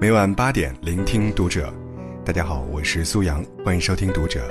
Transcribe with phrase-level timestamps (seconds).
[0.00, 1.74] 每晚八点，聆听读者。
[2.24, 4.48] 大家好，我是苏阳，欢迎收听读者。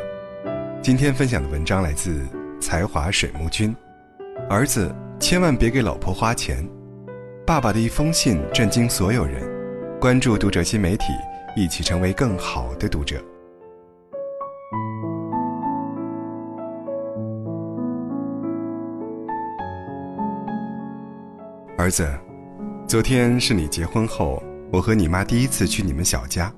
[0.84, 2.21] 今天分享的文章来自
[2.60, 3.73] 才华水木君。
[4.50, 6.68] 儿子，千万别给老婆花钱。
[7.46, 9.41] 爸爸的一封信震惊所有人。
[10.02, 11.05] 关注读者新媒体，
[11.55, 13.16] 一起成为更好的读者。
[21.77, 22.05] 儿子，
[22.86, 24.44] 昨天是你结婚后。
[24.70, 26.52] 我和你妈第一次去你们小家，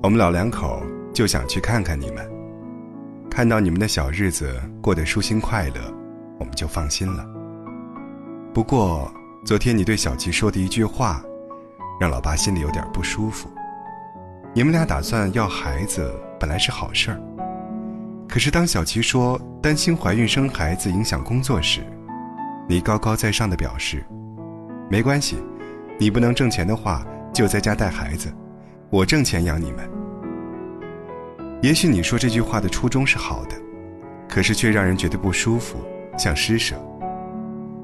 [0.00, 0.80] 我们老两口
[1.12, 2.24] 就想去看看你们，
[3.28, 5.92] 看到你们的小日子过得舒心快乐，
[6.38, 7.26] 我们就放心了。
[8.54, 9.12] 不过
[9.44, 11.20] 昨天你对小琪说的一句话，
[12.00, 13.50] 让老爸心里有点不舒服。
[14.54, 17.20] 你们俩打算要孩子，本来是好事儿，
[18.28, 21.80] 可是当小琪说担心怀孕生孩子影响工作时，
[22.68, 24.06] 你高高在上的表示，
[24.88, 25.36] 没关系，
[25.98, 27.04] 你不能挣钱的话。
[27.36, 28.32] 就在家带孩子，
[28.88, 29.86] 我挣钱养你们。
[31.60, 33.54] 也许你说这句话的初衷是好的，
[34.26, 35.76] 可是却让人觉得不舒服，
[36.16, 36.74] 像施舍。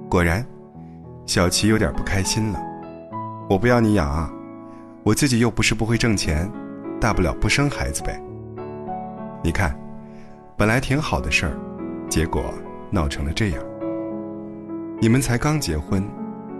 [0.08, 0.42] 果然，
[1.27, 2.58] 小琪有点不开心了。
[3.47, 4.33] 我不要你养啊，
[5.03, 6.50] 我自己又不是不会挣钱，
[6.98, 8.19] 大不了不生孩子呗。
[9.45, 9.78] 你看，
[10.56, 11.53] 本来挺好的事儿，
[12.08, 12.42] 结果
[12.91, 13.62] 闹成了这样。
[14.98, 16.03] 你们才刚结婚，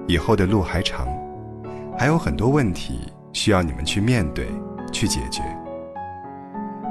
[0.07, 1.09] 以后的路还长。
[1.99, 4.49] 还有很多问题需要你们去面对、
[4.93, 5.43] 去解决。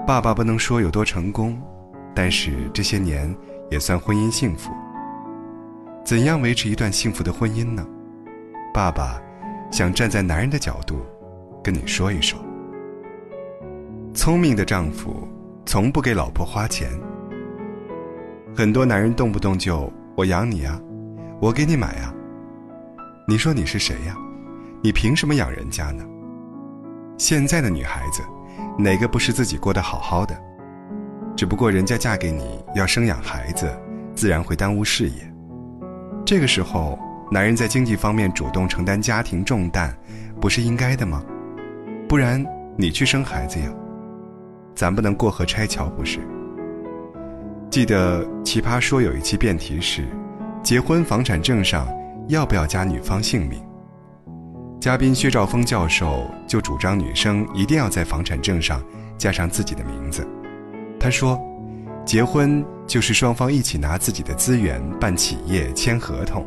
[0.07, 1.61] 爸爸不能说有多成功，
[2.15, 3.35] 但是这些年
[3.69, 4.71] 也算婚姻幸福。
[6.03, 7.85] 怎样维持一段幸福的婚姻呢？
[8.73, 9.21] 爸爸
[9.71, 10.99] 想站在男人的角度
[11.63, 12.39] 跟你说一说。
[14.13, 15.27] 聪明的丈夫
[15.65, 16.89] 从不给老婆花钱。
[18.55, 20.79] 很多男人动不动就“我养你啊，
[21.39, 22.13] 我给你买啊”，
[23.27, 24.17] 你说你是谁呀？
[24.83, 26.03] 你凭什么养人家呢？
[27.15, 28.23] 现在的女孩子，
[28.79, 30.35] 哪个不是自己过得好好的？
[31.37, 33.71] 只不过人家嫁给你要生养孩子，
[34.15, 35.33] 自然会耽误事业。
[36.25, 36.97] 这个时候，
[37.29, 39.95] 男人在经济方面主动承担家庭重担，
[40.39, 41.23] 不是应该的吗？
[42.09, 42.43] 不然
[42.75, 43.69] 你去生孩子呀，
[44.73, 46.19] 咱不能过河拆桥不是？
[47.69, 50.07] 记得《奇葩说》有一期辩题是：
[50.63, 51.87] 结婚房产证上
[52.29, 53.63] 要不要加女方姓名？
[54.81, 58.83] 嘉宾薛兆丰教授就主张女生一定要在房产证上
[59.15, 60.27] 加上自己的名字。
[60.99, 61.39] 他说
[62.03, 66.43] ：“结婚就是双方一起拿自己的资源办企业、签合同，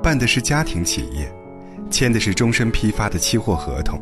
[0.00, 1.28] 办的是家庭企业，
[1.90, 4.00] 签的是终身批发的期货合同。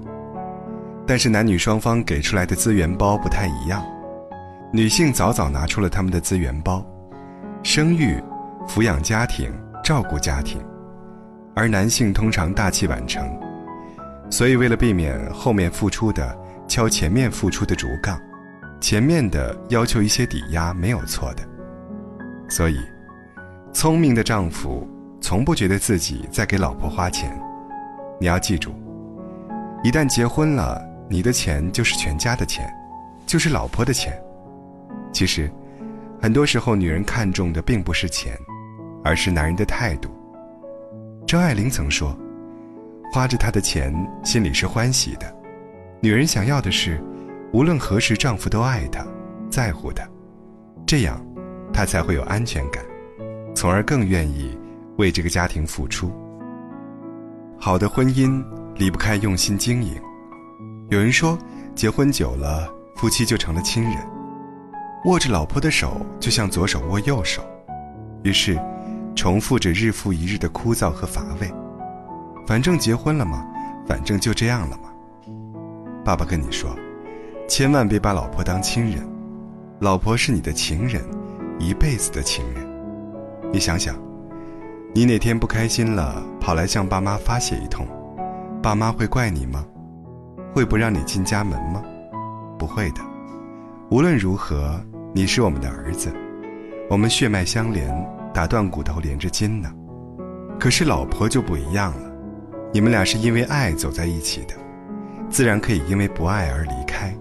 [1.07, 3.83] 但是男女双方给出来的资源包不太一样，
[4.71, 6.85] 女性早早拿出了他们的资源包，
[7.63, 8.23] 生育、
[8.69, 9.51] 抚养家庭、
[9.83, 10.61] 照顾家庭，
[11.55, 13.27] 而男性通常大器晚成。”
[14.29, 18.21] 所以，为了避免后面付出的敲前面付出的竹杠，
[18.81, 21.43] 前面的要求一些抵押没有错的。
[22.49, 22.77] 所以，
[23.73, 24.87] 聪明的丈夫
[25.21, 27.41] 从不觉得自己在给老婆花钱。
[28.21, 28.75] 你要记住，
[29.85, 32.69] 一旦结婚了，你的钱就是全家的钱，
[33.27, 34.13] 就是老婆的钱。
[35.13, 35.51] 其实，
[36.21, 38.37] 很多时候女人看重的并不是钱，
[39.05, 40.11] 而是男人的态度。
[41.27, 42.15] 张爱玲曾说。
[43.17, 45.35] 花着他的钱，心里是欢喜的。
[46.03, 47.03] 女人想要的是，
[47.51, 49.07] 无论何时丈夫都爱她，
[49.49, 50.07] 在乎她，
[50.87, 51.19] 这样，
[51.73, 52.85] 她才会有安全感，
[53.55, 54.55] 从而更愿意
[54.99, 56.13] 为这个家庭付出。
[57.59, 58.45] 好的婚姻
[58.75, 59.95] 离不开用心经营。
[60.91, 61.39] 有人说，
[61.75, 63.95] 结婚久了，夫妻就成了亲人，
[65.07, 67.43] 握着老婆的手就像左手握右手，
[68.25, 68.61] 于是，
[69.15, 71.51] 重复着日复一日的枯燥和乏味。
[72.47, 73.45] 反正结婚了嘛，
[73.87, 74.89] 反正就这样了嘛。
[76.05, 76.71] 爸爸跟你说，
[77.49, 79.05] 千万别把老婆当亲人，
[79.81, 81.03] 老婆是你的情人，
[81.59, 82.65] 一辈子的情人。
[83.53, 83.97] 你想想，
[84.95, 87.85] 你哪天不开心了，跑来向爸妈发泄一通，
[88.63, 89.65] 爸妈会怪你吗？
[90.55, 91.83] 会不让你进家门吗？
[92.57, 93.01] 不会的。
[93.91, 94.81] 无论如何，
[95.13, 96.13] 你是我们的儿子，
[96.89, 97.93] 我们血脉相连，
[98.33, 99.69] 打断骨头连着筋呢。
[100.59, 102.06] 可是老婆就不一样了。
[102.73, 104.55] 你们俩是因为爱走在一起的，
[105.31, 107.15] 自然可以因为不爱而离开。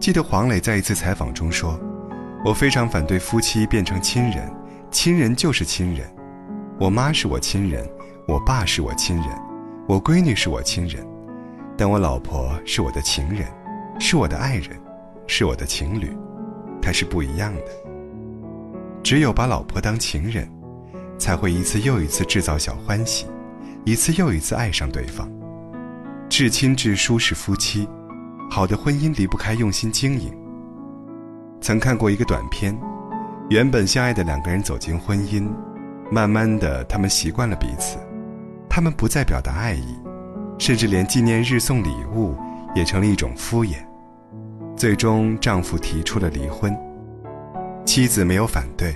[0.00, 1.78] 记得黄磊在一次采访中说
[2.44, 4.50] ：“我非常反对夫妻变成亲人，
[4.90, 6.08] 亲人就是亲人。
[6.78, 7.84] 我妈是我亲人，
[8.26, 9.26] 我爸是我亲人，
[9.86, 11.04] 我闺女是我亲人，
[11.76, 13.46] 但我老婆是我的情人，
[13.98, 14.70] 是我的爱人，
[15.26, 16.16] 是我的情侣，
[16.80, 17.62] 她是不一样的。
[19.02, 20.48] 只有把老婆当情人，
[21.18, 23.26] 才会一次又一次制造小欢喜。”
[23.88, 25.26] 一次又一次爱上对方，
[26.28, 27.88] 至亲至疏是夫妻，
[28.50, 30.30] 好的婚姻离不开用心经营。
[31.58, 32.78] 曾看过一个短片，
[33.48, 35.50] 原本相爱的两个人走进婚姻，
[36.10, 37.96] 慢慢的他们习惯了彼此，
[38.68, 39.96] 他们不再表达爱意，
[40.58, 42.36] 甚至连纪念日送礼物
[42.74, 43.76] 也成了一种敷衍。
[44.76, 46.76] 最终，丈夫提出了离婚，
[47.86, 48.94] 妻子没有反对，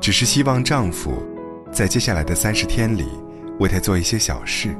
[0.00, 1.12] 只是希望丈夫
[1.70, 3.06] 在接下来的三十天里
[3.58, 4.76] 为他做一些小事。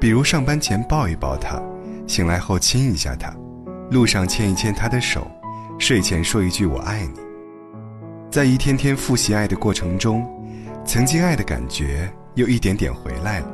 [0.00, 1.62] 比如上班前抱一抱他，
[2.06, 3.34] 醒来后亲一下他，
[3.90, 5.26] 路上牵一牵他的手，
[5.78, 7.20] 睡前说一句“我爱你”。
[8.30, 10.28] 在一天天复习爱的过程中，
[10.84, 13.46] 曾经爱的感觉又一点点回来了。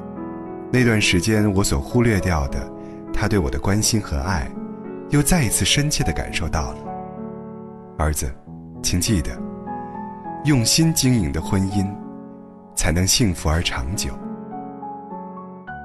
[0.72, 2.72] 那段时间我所忽略掉的，
[3.12, 4.50] 他对我的关心和爱，
[5.10, 6.78] 又再一次深切地感受到了。
[7.98, 8.32] 儿子，
[8.82, 9.30] 请记得，
[10.44, 11.86] 用心经营的婚姻，
[12.74, 14.10] 才能幸福而长久。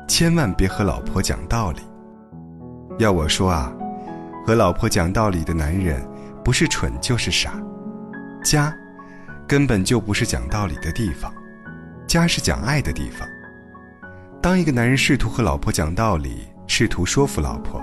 [0.07, 1.81] 千万别和老婆讲道理。
[2.97, 3.73] 要我说啊，
[4.45, 6.01] 和老婆讲道理的男人，
[6.43, 7.53] 不是蠢就是傻。
[8.43, 8.73] 家，
[9.47, 11.33] 根本就不是讲道理的地方，
[12.07, 13.27] 家是讲爱的地方。
[14.41, 17.81] 当一个男人试图和老婆讲道理，试图说服老婆，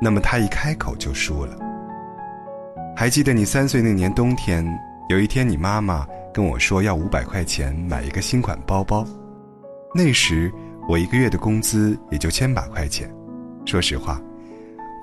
[0.00, 1.58] 那么他一开口就输了。
[2.96, 4.64] 还记得你三岁那年冬天，
[5.08, 9.06] 有一天你妈妈跟我说要五百块钱买一个新款包包，
[9.94, 10.52] 那时。
[10.88, 13.08] 我一个月的工资也就千把块钱，
[13.64, 14.20] 说实话，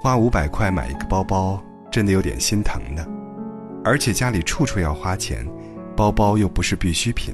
[0.01, 3.05] 花五百块买一个包包，真的有点心疼呢。
[3.85, 5.47] 而且家里处处要花钱，
[5.95, 7.33] 包包又不是必需品。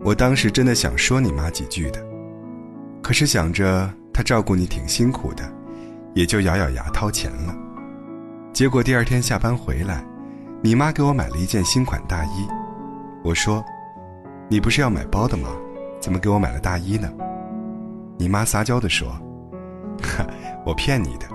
[0.00, 2.04] 我当时真的想说你妈几句的，
[3.00, 5.50] 可是想着她照顾你挺辛苦的，
[6.12, 7.56] 也就咬咬牙掏钱了。
[8.52, 10.04] 结果第二天下班回来，
[10.60, 12.59] 你妈给我买了一件新款大衣。
[13.22, 13.64] 我说
[14.48, 15.48] ：“你不是要买包的吗？
[16.00, 17.10] 怎么给我买了大衣呢？”
[18.18, 19.08] 你妈撒娇地说
[20.02, 20.26] ：“哈，
[20.64, 21.26] 我骗你的，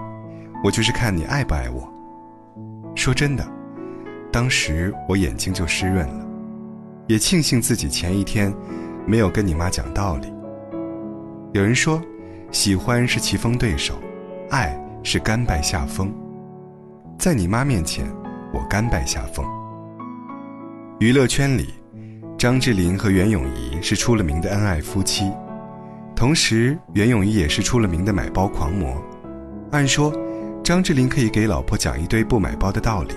[0.63, 1.87] 我就是看你爱不爱我。”
[2.95, 3.45] 说真的，
[4.31, 6.25] 当时我眼睛就湿润了，
[7.07, 8.53] 也庆幸自己前一天
[9.05, 10.33] 没有跟你妈讲道理。
[11.53, 12.01] 有人说，
[12.51, 13.95] 喜欢是棋逢对手，
[14.49, 16.11] 爱是甘拜下风。
[17.17, 18.05] 在你妈面前，
[18.53, 19.45] 我甘拜下风。
[20.99, 21.73] 娱乐圈里，
[22.45, 25.33] 张智霖和袁咏仪是出了名的恩爱夫妻。
[26.15, 29.03] 同时，袁咏仪也是出了名的买包狂魔。
[29.71, 30.13] 按说，
[30.63, 33.15] 张智霖可以给老婆讲一堆不买包的道理，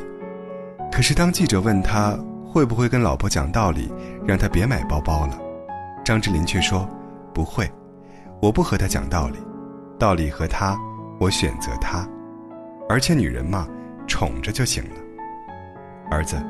[0.90, 3.92] 可是当记者问他会不会跟老婆讲道理，
[4.26, 5.38] 让她别买包包了，
[6.02, 6.88] 张智霖却说
[7.34, 7.70] ：“不会，
[8.40, 9.36] 我不和她讲道理，
[9.98, 10.74] 道理和他，
[11.20, 12.08] 我选择他。
[12.88, 13.68] 而且女人嘛，
[14.06, 14.96] 宠着就行了。
[16.10, 16.42] 儿子，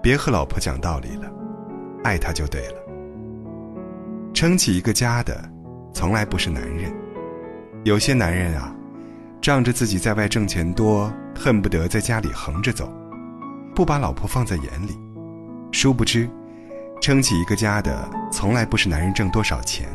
[0.00, 1.28] 别和老婆讲道理了，
[2.02, 2.76] 爱他就对了。”
[4.32, 5.42] 撑起一个家的，
[5.92, 6.92] 从来不是男人。
[7.84, 8.74] 有些男人啊，
[9.40, 12.92] 仗着自己在外挣钱多，恨不得在家里横着走，
[13.74, 14.98] 不把老婆放在眼里。
[15.72, 16.28] 殊不知，
[17.00, 19.88] 撑起一个家的，从来不是男人挣多少钱。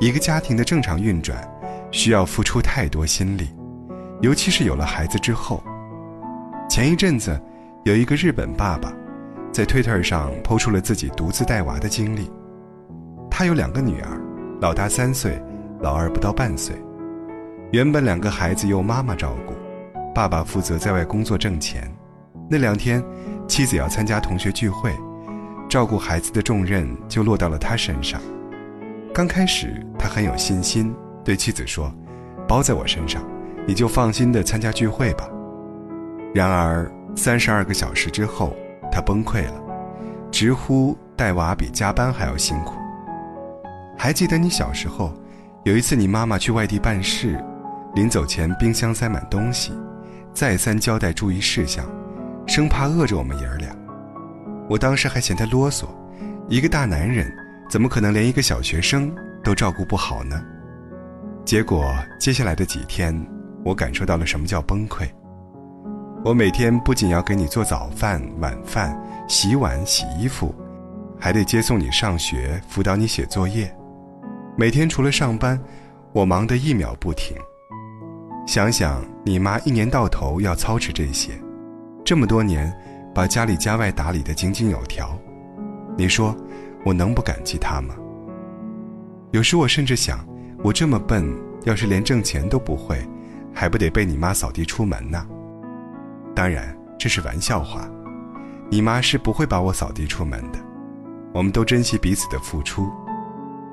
[0.00, 1.36] 一个家庭的正常运转，
[1.90, 3.48] 需要付出太多心力，
[4.20, 5.62] 尤其是有了孩子之后。
[6.68, 7.40] 前一阵子，
[7.84, 8.92] 有一个日本爸爸，
[9.52, 12.30] 在推特上抛出了自己独自带娃的经历。
[13.30, 14.20] 他有两个女儿，
[14.60, 15.40] 老大三岁，
[15.80, 16.74] 老二不到半岁。
[17.70, 19.54] 原本两个孩子由妈妈照顾，
[20.14, 21.90] 爸爸负责在外工作挣钱。
[22.48, 23.02] 那两天，
[23.46, 24.94] 妻子要参加同学聚会，
[25.68, 28.20] 照顾孩子的重任就落到了他身上。
[29.12, 30.94] 刚开始，他很有信心，
[31.24, 31.92] 对妻子说
[32.48, 33.22] ：“包在我身上，
[33.66, 35.28] 你就放心的参加聚会吧。”
[36.34, 38.54] 然而，三十二个小时之后，
[38.92, 39.54] 他崩溃了，
[40.30, 42.74] 直呼带娃比加班还要辛苦。
[43.96, 45.12] 还记得你小时候，
[45.64, 47.42] 有一次你妈妈去外地办事，
[47.94, 49.72] 临走前冰箱塞满东西，
[50.34, 51.86] 再三交代注意事项，
[52.46, 53.74] 生怕饿着我们爷儿俩。
[54.68, 55.86] 我当时还嫌他啰嗦，
[56.48, 57.32] 一个大男人
[57.70, 60.42] 怎么可能连一个小学生都照顾不好呢？
[61.44, 63.14] 结果接下来的几天，
[63.64, 65.08] 我感受到了什么叫崩溃。
[66.24, 68.96] 我每天不仅要给你做早饭、晚饭、
[69.28, 70.54] 洗碗、洗衣服，
[71.18, 73.74] 还得接送你上学、辅导你写作业。
[74.56, 75.60] 每天除了上班，
[76.12, 77.36] 我忙得一秒不停。
[78.46, 81.32] 想想你妈一年到头要操持这些，
[82.04, 82.72] 这么多年
[83.12, 85.18] 把家里家外打理得井井有条，
[85.98, 86.36] 你说
[86.84, 87.96] 我能不感激她吗？
[89.32, 90.24] 有时我甚至想，
[90.62, 91.28] 我这么笨，
[91.64, 93.04] 要是连挣钱都不会，
[93.52, 95.26] 还不得被你妈扫地出门呢？
[96.34, 97.88] 当然这是玩笑话，
[98.70, 100.58] 你妈是不会把我扫地出门的。
[101.34, 102.90] 我们都珍惜彼此的付出。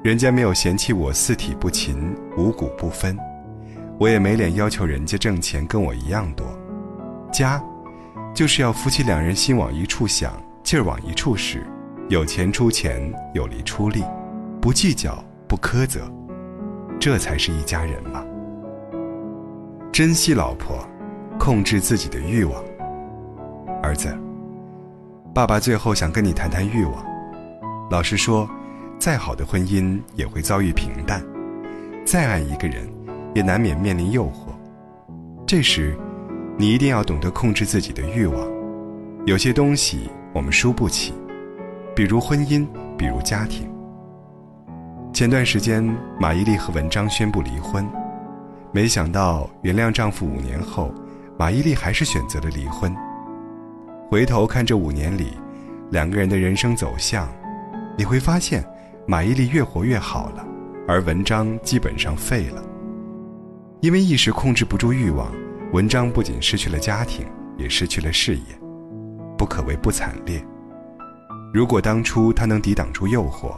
[0.01, 3.17] 人家没有嫌弃我四体不勤、五谷不分，
[3.99, 6.45] 我也没脸要求人家挣钱跟我一样多。
[7.31, 7.61] 家，
[8.33, 10.31] 就是要夫妻两人心往一处想，
[10.63, 11.65] 劲儿往一处使，
[12.07, 14.03] 有钱出钱，有力出力，
[14.61, 16.09] 不计较，不苛责，
[16.97, 18.23] 这才是一家人嘛。
[19.91, 20.87] 珍惜老婆，
[21.39, 22.63] 控制自己的欲望。
[23.81, 24.15] 儿子，
[25.33, 27.03] 爸爸最后想跟你谈谈欲望。
[27.89, 28.47] 老实说。
[28.99, 31.23] 再好的婚姻也会遭遇平淡，
[32.05, 32.85] 再爱一个人，
[33.33, 34.51] 也难免面临诱惑。
[35.47, 35.97] 这时，
[36.57, 38.45] 你一定要懂得控制自己的欲望。
[39.25, 41.13] 有些东西我们输不起，
[41.95, 42.67] 比如婚姻，
[42.97, 43.71] 比如家庭。
[45.13, 45.81] 前段时间，
[46.19, 47.87] 马伊琍和文章宣布离婚，
[48.73, 50.93] 没想到原谅丈夫五年后，
[51.39, 52.93] 马伊琍还是选择了离婚。
[54.09, 55.37] 回头看这五年里，
[55.89, 57.29] 两个人的人生走向，
[57.97, 58.61] 你会发现。
[59.07, 60.45] 马伊琍越活越好了，
[60.85, 62.61] 而文章基本上废了。
[63.79, 65.31] 因为一时控制不住欲望，
[65.71, 67.25] 文章不仅失去了家庭，
[67.57, 68.43] 也失去了事业，
[69.37, 70.45] 不可谓不惨烈。
[71.53, 73.57] 如果当初他能抵挡住诱惑，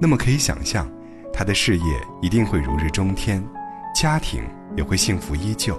[0.00, 0.88] 那么可以想象，
[1.32, 3.44] 他的事业一定会如日中天，
[3.92, 4.40] 家庭
[4.76, 5.76] 也会幸福依旧。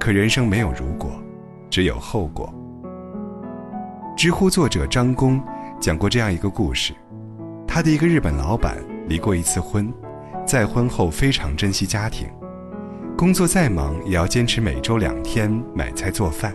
[0.00, 1.12] 可人生没有如果，
[1.68, 2.50] 只有后果。
[4.16, 5.38] 知乎作者张工
[5.78, 6.94] 讲过这样一个故事。
[7.68, 8.78] 他的一个日本老板
[9.08, 9.92] 离过一次婚，
[10.46, 12.26] 再婚后非常珍惜家庭，
[13.14, 16.54] 工作再忙也要坚持每周两天买菜做饭。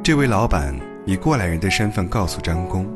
[0.00, 0.72] 这位老板
[1.04, 2.86] 以过来人的身份告诉张工：“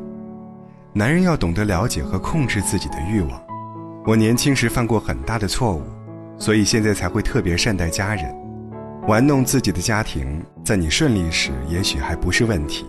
[0.95, 3.31] 男人要懂得了解和控制自己的欲望。
[4.05, 5.83] 我年轻时犯过很大的错误，
[6.37, 8.33] 所以现在才会特别善待家人。
[9.07, 12.85] 玩弄自己的家庭，在你顺利时也许还不是问题，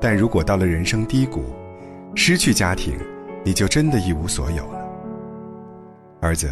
[0.00, 1.44] 但如果到了人生低谷，
[2.14, 2.98] 失去家庭。”
[3.42, 4.86] 你就真的一无所有了，
[6.20, 6.46] 儿子。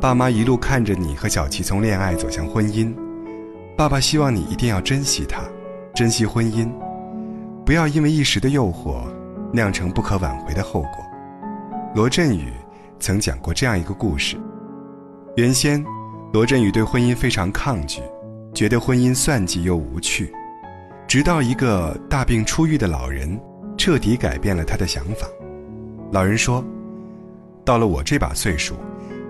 [0.00, 2.94] 爸妈一路看着你和小琪从恋爱走向婚姻，
[3.76, 5.42] 爸爸希望你一定要珍惜他，
[5.92, 6.70] 珍惜婚姻，
[7.66, 9.02] 不要因为一时的诱惑，
[9.52, 10.90] 酿成不可挽回的后果。
[11.92, 12.52] 罗振宇
[13.00, 14.36] 曾讲过这样一个故事：
[15.34, 15.84] 原先，
[16.32, 18.00] 罗振宇对婚姻非常抗拒，
[18.54, 20.32] 觉得婚姻算计又无趣，
[21.08, 23.36] 直到一个大病初愈的老人，
[23.76, 25.26] 彻底改变了他的想法。
[26.12, 26.64] 老人说
[27.66, 28.76] ：“到了我这把岁数，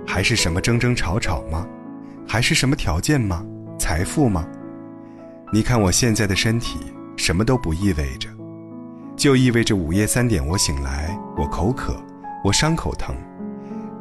[0.06, 1.66] 还是什么争争吵吵吗？
[2.28, 3.42] 还是什么条件吗？
[3.78, 4.46] 财富吗？
[5.54, 6.78] 你看我现在的身体，
[7.16, 8.28] 什么都不意味着，
[9.16, 11.96] 就意味着午夜三点我醒来，我口渴，
[12.44, 13.16] 我伤口疼，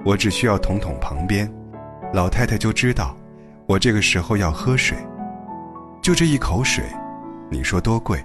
[0.04, 1.50] 我只需要捅捅旁边，
[2.14, 3.16] 老太太就知道，
[3.68, 4.98] 我这个时候要喝水，
[6.02, 6.84] 就这一口水，
[7.52, 8.24] 你说多贵？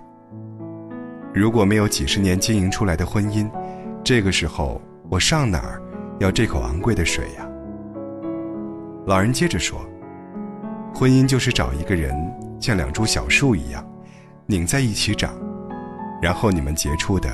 [1.34, 3.50] 如果没有几十年经营出来的婚姻。”
[4.04, 5.82] 这个时候，我上哪儿
[6.18, 7.48] 要这口昂贵的水呀？
[9.06, 9.80] 老人接着说
[10.94, 12.14] ：“婚姻就是找一个人，
[12.60, 13.82] 像两株小树一样，
[14.44, 15.32] 拧在一起长，
[16.20, 17.30] 然后你们结出的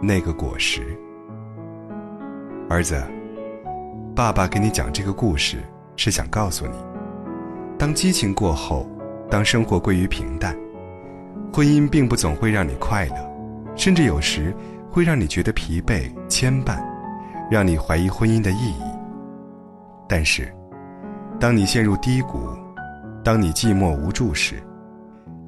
[0.00, 0.80] 那个果实。”
[2.70, 3.02] 儿子，
[4.14, 5.58] 爸爸给你讲这个故事，
[5.96, 6.76] 是想告诉你，
[7.78, 8.88] 当激情过后，
[9.30, 10.56] 当生活归于平淡，
[11.52, 13.16] 婚姻并不总会让你快乐，
[13.74, 14.54] 甚至有时。
[14.88, 16.78] 会让你觉得疲惫、牵绊，
[17.50, 18.82] 让你怀疑婚姻的意义。
[20.08, 20.50] 但是，
[21.38, 22.48] 当你陷入低谷，
[23.22, 24.54] 当你寂寞无助时，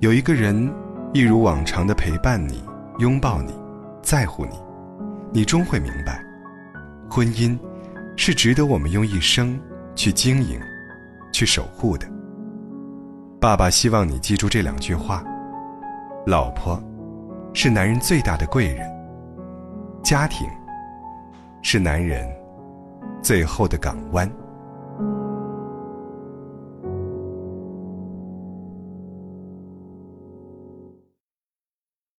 [0.00, 0.70] 有一个人
[1.14, 2.62] 一如往常的陪伴你、
[2.98, 3.54] 拥抱你、
[4.02, 4.60] 在乎你，
[5.32, 6.22] 你终会明白，
[7.08, 7.58] 婚姻
[8.18, 9.58] 是值得我们用一生
[9.98, 10.60] 去经营、
[11.32, 12.06] 去守护的。
[13.40, 15.24] 爸爸希望你记住这两句话：
[16.24, 16.80] 老婆
[17.52, 18.88] 是男人最大的贵人。
[20.04, 20.48] 家庭
[21.62, 22.24] 是男人
[23.20, 24.30] 最后的港湾。